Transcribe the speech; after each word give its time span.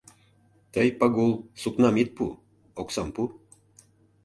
—Тый, 0.73 0.87
Пагул, 0.99 1.33
сукнам 1.61 1.95
ит 2.01 2.09
пу, 2.17 2.25
оксам 2.81 3.07
пу. 3.15 3.23